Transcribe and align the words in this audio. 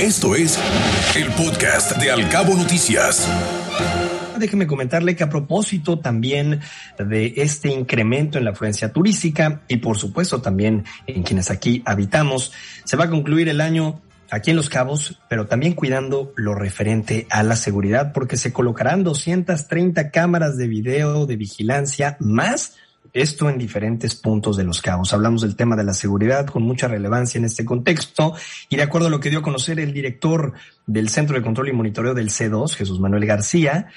Esto 0.00 0.36
es 0.36 0.56
el 1.16 1.26
podcast 1.32 1.96
de 1.96 2.12
Alcabo 2.12 2.54
Noticias. 2.54 3.28
Déjeme 4.38 4.68
comentarle 4.68 5.16
que 5.16 5.24
a 5.24 5.28
propósito 5.28 5.98
también 5.98 6.60
de 7.00 7.34
este 7.38 7.72
incremento 7.72 8.38
en 8.38 8.44
la 8.44 8.52
afluencia 8.52 8.92
turística 8.92 9.62
y 9.66 9.78
por 9.78 9.98
supuesto 9.98 10.40
también 10.40 10.84
en 11.08 11.24
quienes 11.24 11.50
aquí 11.50 11.82
habitamos, 11.84 12.52
se 12.84 12.96
va 12.96 13.06
a 13.06 13.10
concluir 13.10 13.48
el 13.48 13.60
año 13.60 14.00
aquí 14.30 14.50
en 14.50 14.56
Los 14.56 14.68
Cabos, 14.68 15.18
pero 15.28 15.48
también 15.48 15.72
cuidando 15.72 16.32
lo 16.36 16.54
referente 16.54 17.26
a 17.28 17.42
la 17.42 17.56
seguridad, 17.56 18.12
porque 18.12 18.36
se 18.36 18.52
colocarán 18.52 19.02
230 19.02 20.12
cámaras 20.12 20.56
de 20.56 20.68
video 20.68 21.26
de 21.26 21.34
vigilancia 21.34 22.16
más 22.20 22.76
esto 23.12 23.48
en 23.48 23.58
diferentes 23.58 24.14
puntos 24.14 24.56
de 24.56 24.64
los 24.64 24.82
cabos. 24.82 25.12
Hablamos 25.12 25.42
del 25.42 25.56
tema 25.56 25.76
de 25.76 25.84
la 25.84 25.94
seguridad 25.94 26.46
con 26.46 26.62
mucha 26.62 26.88
relevancia 26.88 27.38
en 27.38 27.44
este 27.44 27.64
contexto 27.64 28.34
y 28.68 28.76
de 28.76 28.82
acuerdo 28.82 29.08
a 29.08 29.10
lo 29.10 29.20
que 29.20 29.30
dio 29.30 29.40
a 29.40 29.42
conocer 29.42 29.80
el 29.80 29.92
director 29.92 30.52
del 30.86 31.08
Centro 31.08 31.36
de 31.36 31.42
Control 31.42 31.68
y 31.68 31.72
Monitoreo 31.72 32.14
del 32.14 32.30
C2, 32.30 32.74
Jesús 32.74 33.00
Manuel 33.00 33.26
García, 33.26 33.88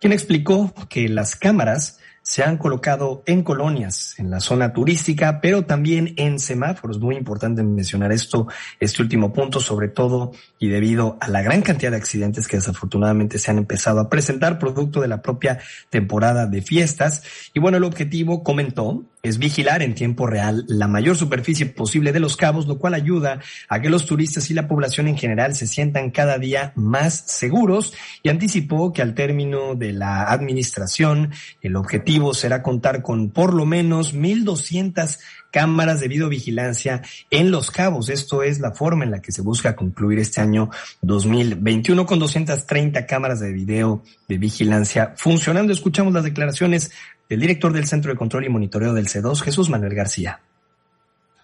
quien 0.00 0.12
explicó 0.12 0.74
que 0.88 1.08
las 1.08 1.36
cámaras 1.36 1.98
se 2.22 2.42
han 2.42 2.58
colocado 2.58 3.22
en 3.26 3.42
colonias, 3.42 4.14
en 4.18 4.30
la 4.30 4.40
zona 4.40 4.72
turística, 4.72 5.40
pero 5.40 5.64
también 5.64 6.14
en 6.16 6.38
semáforos. 6.38 7.00
Muy 7.00 7.16
importante 7.16 7.62
mencionar 7.62 8.12
esto, 8.12 8.46
este 8.78 9.02
último 9.02 9.32
punto, 9.32 9.60
sobre 9.60 9.88
todo 9.88 10.32
y 10.58 10.68
debido 10.68 11.16
a 11.20 11.28
la 11.28 11.42
gran 11.42 11.62
cantidad 11.62 11.90
de 11.90 11.96
accidentes 11.96 12.46
que 12.46 12.58
desafortunadamente 12.58 13.38
se 13.38 13.50
han 13.50 13.58
empezado 13.58 14.00
a 14.00 14.08
presentar 14.08 14.58
producto 14.58 15.00
de 15.00 15.08
la 15.08 15.22
propia 15.22 15.58
temporada 15.88 16.46
de 16.46 16.62
fiestas. 16.62 17.22
Y 17.54 17.60
bueno, 17.60 17.78
el 17.78 17.84
objetivo, 17.84 18.42
comentó, 18.42 19.04
es 19.22 19.38
vigilar 19.38 19.82
en 19.82 19.94
tiempo 19.94 20.26
real 20.26 20.64
la 20.66 20.88
mayor 20.88 21.16
superficie 21.16 21.66
posible 21.66 22.12
de 22.12 22.20
los 22.20 22.36
cabos, 22.36 22.66
lo 22.66 22.78
cual 22.78 22.94
ayuda 22.94 23.40
a 23.68 23.80
que 23.80 23.90
los 23.90 24.06
turistas 24.06 24.50
y 24.50 24.54
la 24.54 24.66
población 24.68 25.08
en 25.08 25.18
general 25.18 25.54
se 25.54 25.66
sientan 25.66 26.10
cada 26.10 26.38
día 26.38 26.72
más 26.74 27.24
seguros 27.26 27.92
y 28.22 28.30
anticipó 28.30 28.92
que 28.92 29.02
al 29.02 29.14
término 29.14 29.74
de 29.74 29.92
la 29.92 30.24
administración 30.24 31.32
el 31.60 31.76
objetivo 31.76 32.09
será 32.34 32.62
contar 32.62 33.02
con 33.02 33.30
por 33.30 33.54
lo 33.54 33.66
menos 33.66 34.14
1.200 34.14 35.18
cámaras 35.50 36.00
de 36.00 36.08
videovigilancia 36.08 37.02
en 37.30 37.50
los 37.50 37.70
cabos. 37.70 38.08
Esto 38.08 38.42
es 38.42 38.60
la 38.60 38.72
forma 38.72 39.04
en 39.04 39.10
la 39.10 39.22
que 39.22 39.32
se 39.32 39.42
busca 39.42 39.76
concluir 39.76 40.18
este 40.18 40.40
año 40.40 40.70
2021 41.02 42.06
con 42.06 42.18
230 42.18 43.06
cámaras 43.06 43.40
de 43.40 43.52
video 43.52 44.02
de 44.28 44.38
vigilancia 44.38 45.14
funcionando. 45.16 45.72
Escuchamos 45.72 46.12
las 46.12 46.24
declaraciones 46.24 46.90
el 47.28 47.38
director 47.38 47.72
del 47.72 47.86
Centro 47.86 48.10
de 48.10 48.18
Control 48.18 48.44
y 48.44 48.48
Monitoreo 48.48 48.92
del 48.92 49.06
C2, 49.06 49.40
Jesús 49.42 49.70
Manuel 49.70 49.94
García. 49.94 50.40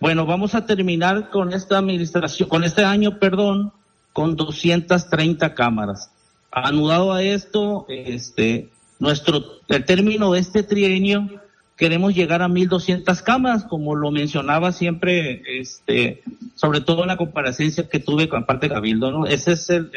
Bueno, 0.01 0.27
vamos 0.27 0.55
a 0.57 0.67
terminar 0.67 1.31
con 1.31 1.53
esta 1.53 1.79
administración, 1.79 2.49
con 2.49 2.65
este 2.65 2.85
año, 2.85 3.21
perdón, 3.21 3.73
con 4.13 4.35
230 4.35 5.55
cámaras. 5.55 6.11
Anudado 6.51 7.13
a 7.13 7.23
esto, 7.23 7.87
este, 7.89 8.69
nuestro, 8.99 9.45
el 9.69 9.85
término 9.85 10.33
de 10.33 10.41
este 10.41 10.63
trienio, 10.63 11.29
queremos 11.77 12.15
llegar 12.15 12.43
a 12.43 12.49
1200 12.49 13.23
cámaras, 13.23 13.65
como 13.65 13.95
lo 13.95 14.11
mencionaba 14.11 14.73
siempre, 14.73 15.43
este, 15.61 16.23
sobre 16.55 16.81
todo 16.81 17.03
en 17.03 17.09
la 17.09 17.17
comparecencia 17.17 17.89
que 17.89 18.01
tuve 18.01 18.29
con 18.29 18.45
parte 18.45 18.69
de 18.69 18.75
Cabildo, 18.75 19.11
¿no? 19.11 19.27
Esa 19.27 19.53
es 19.53 19.69
el, 19.71 19.91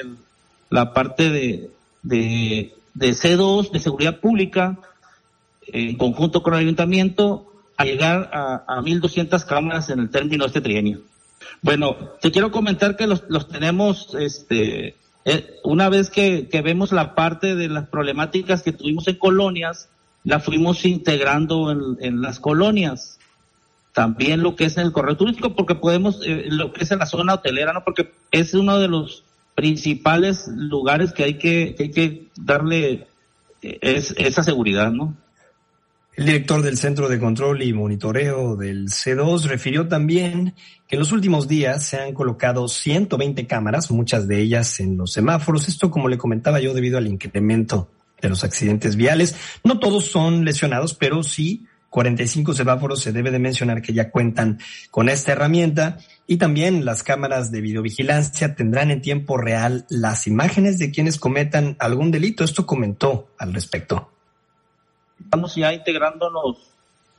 la 0.70 0.94
parte 0.94 1.30
de, 1.30 1.70
de, 2.04 2.74
de 2.94 3.10
C2, 3.12 3.72
de 3.72 3.80
seguridad 3.80 4.20
pública, 4.20 4.78
en 5.68 5.98
conjunto 5.98 6.44
con 6.44 6.54
el 6.54 6.62
ayuntamiento 6.62 7.46
a 7.78 7.86
llegar 7.86 8.30
a, 8.34 8.64
a 8.68 8.82
1.200 8.82 9.46
cámaras 9.46 9.90
en 9.90 10.00
el 10.00 10.10
término 10.10 10.44
de 10.44 10.48
este 10.48 10.62
trienio. 10.62 11.02
Bueno, 11.62 11.96
te 12.22 12.32
quiero 12.32 12.52
comentar 12.52 12.98
que 12.98 13.08
los, 13.08 13.24
los 13.30 13.48
tenemos, 13.48 14.16
este, 14.16 14.96
eh, 15.30 15.60
una 15.64 15.90
vez 15.90 16.10
que, 16.10 16.48
que, 16.48 16.62
vemos 16.62 16.92
la 16.92 17.14
parte 17.16 17.56
de 17.56 17.68
las 17.68 17.88
problemáticas 17.88 18.64
que 18.64 18.72
tuvimos 18.72 19.08
en 19.08 19.16
colonias, 19.16 19.90
la 20.24 20.40
fuimos 20.40 20.86
integrando 20.86 21.72
en, 21.72 21.98
en 22.00 22.22
las 22.22 22.40
colonias. 22.40 23.20
También 23.94 24.42
lo 24.42 24.56
que 24.56 24.66
es 24.66 24.78
el 24.78 24.92
correo 24.92 25.18
turístico, 25.18 25.56
porque 25.56 25.76
podemos, 25.76 26.22
eh, 26.26 26.46
lo 26.50 26.74
que 26.74 26.84
es 26.84 26.92
en 26.92 27.00
la 27.00 27.06
zona 27.06 27.36
hotelera, 27.36 27.74
¿no? 27.74 27.84
Porque 27.84 28.12
es 28.32 28.54
uno 28.54 28.80
de 28.80 28.88
los 28.88 29.24
principales 29.56 30.48
lugares 30.48 31.12
que 31.12 31.24
hay 31.24 31.34
que, 31.36 31.76
que 31.76 31.84
hay 31.84 31.92
que 31.92 32.28
darle 32.36 33.08
eh, 33.62 33.78
es, 33.82 34.14
esa 34.18 34.44
seguridad, 34.44 34.92
¿no? 34.92 35.16
El 36.16 36.26
director 36.26 36.62
del 36.62 36.78
Centro 36.78 37.08
de 37.08 37.20
Control 37.20 37.64
y 37.64 37.72
Monitoreo 37.72 38.58
del 38.58 38.90
C2 38.90 39.44
refirió 39.44 39.88
también 39.88 40.54
que 40.88 40.96
en 40.96 41.00
los 41.00 41.12
últimos 41.12 41.48
días 41.48 41.86
se 41.86 41.98
han 41.98 42.14
colocado 42.14 42.68
120 42.68 43.48
cámaras, 43.48 43.90
muchas 43.92 44.28
de 44.28 44.42
ellas 44.42 44.80
en 44.80 44.98
los 44.98 45.14
semáforos. 45.14 45.70
Esto, 45.70 45.90
como 45.90 46.10
le 46.10 46.18
comentaba 46.18 46.60
yo, 46.60 46.74
debido 46.74 46.98
al 46.98 47.08
incremento 47.08 47.90
de 48.22 48.30
los 48.30 48.44
accidentes 48.44 48.96
viales. 48.96 49.36
No 49.64 49.80
todos 49.80 50.06
son 50.06 50.44
lesionados, 50.44 50.94
pero 50.94 51.24
sí 51.24 51.66
45 51.90 52.54
semáforos 52.54 53.02
se 53.02 53.12
debe 53.12 53.32
de 53.32 53.40
mencionar 53.40 53.82
que 53.82 53.94
ya 53.94 54.12
cuentan 54.12 54.60
con 54.92 55.10
esta 55.10 55.32
herramienta 55.32 55.98
y 56.28 56.38
también 56.38 56.86
las 56.86 57.04
cámaras 57.04 57.52
de 57.52 57.62
videovigilancia 57.62 58.56
tendrán 58.56 58.92
en 58.92 59.02
tiempo 59.02 59.38
real 59.38 59.86
las 59.90 60.28
imágenes 60.28 60.78
de 60.80 60.92
quienes 60.92 61.18
cometan 61.18 61.76
algún 61.80 62.12
delito. 62.12 62.44
Esto 62.44 62.66
comentó 62.66 63.30
al 63.38 63.54
respecto 63.54 64.12
estamos 65.24 65.56
ya 65.56 65.74
integrándonos 65.74 66.58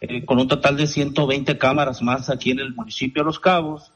eh, 0.00 0.24
con 0.24 0.38
un 0.38 0.48
total 0.48 0.76
de 0.76 0.86
120 0.86 1.58
cámaras 1.58 2.02
más 2.02 2.30
aquí 2.30 2.50
en 2.50 2.60
el 2.60 2.74
municipio 2.74 3.22
de 3.22 3.26
Los 3.26 3.40
Cabos. 3.40 3.92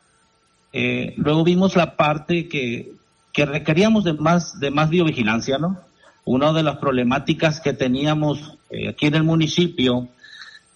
Eh, 0.72 1.14
luego 1.16 1.44
vimos 1.44 1.76
la 1.76 1.96
parte 1.96 2.48
que, 2.48 2.92
que 3.32 3.46
requeríamos 3.46 4.04
de 4.04 4.12
más, 4.14 4.60
de 4.60 4.70
más 4.70 4.90
biovigilancia, 4.90 5.58
¿no? 5.58 5.80
Una 6.24 6.52
de 6.52 6.62
las 6.62 6.76
problemáticas 6.76 7.60
que 7.60 7.72
teníamos 7.72 8.58
eh, 8.70 8.88
aquí 8.88 9.06
en 9.06 9.14
el 9.14 9.24
municipio 9.24 10.08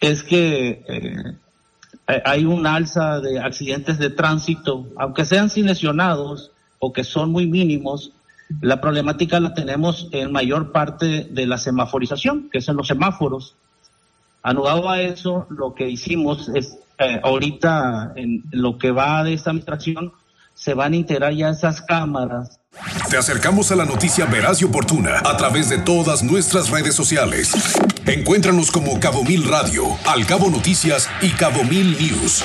es 0.00 0.22
que 0.22 0.84
hay 2.24 2.44
un 2.44 2.66
alza 2.66 3.20
de 3.20 3.40
accidentes 3.40 3.98
de 3.98 4.10
tránsito, 4.10 4.86
aunque 4.96 5.24
sean 5.24 5.50
sin 5.50 5.66
lesionados 5.66 6.52
o 6.78 6.92
que 6.92 7.04
son 7.04 7.32
muy 7.32 7.46
mínimos, 7.46 8.12
la 8.60 8.80
problemática 8.80 9.40
la 9.40 9.54
tenemos 9.54 10.08
en 10.12 10.32
mayor 10.32 10.72
parte 10.72 11.28
de 11.30 11.46
la 11.46 11.58
semaforización, 11.58 12.48
que 12.50 12.60
son 12.60 12.76
los 12.76 12.88
semáforos. 12.88 13.54
Anudado 14.42 14.88
a 14.88 15.00
eso, 15.02 15.46
lo 15.50 15.74
que 15.74 15.88
hicimos 15.88 16.48
es, 16.54 16.78
eh, 16.98 17.20
ahorita 17.22 18.12
en 18.16 18.44
lo 18.50 18.78
que 18.78 18.90
va 18.90 19.22
de 19.24 19.34
esta 19.34 19.50
administración, 19.50 20.12
se 20.54 20.74
van 20.74 20.92
a 20.92 20.96
integrar 20.96 21.32
ya 21.34 21.50
esas 21.50 21.82
cámaras. 21.82 22.58
Te 23.10 23.16
acercamos 23.16 23.70
a 23.70 23.76
la 23.76 23.84
noticia 23.84 24.26
veraz 24.26 24.60
y 24.60 24.64
oportuna 24.64 25.18
a 25.24 25.36
través 25.36 25.68
de 25.68 25.78
todas 25.78 26.22
nuestras 26.22 26.70
redes 26.70 26.94
sociales. 26.94 27.52
Encuéntranos 28.06 28.70
como 28.70 28.98
Cabo 29.00 29.24
Mil 29.24 29.48
Radio, 29.48 29.84
Al 30.06 30.26
Cabo 30.26 30.50
Noticias 30.50 31.08
y 31.20 31.30
Cabo 31.30 31.64
Mil 31.64 31.96
News. 31.98 32.44